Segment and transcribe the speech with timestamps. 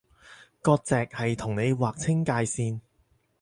[0.63, 2.81] 割蓆係同你劃清界線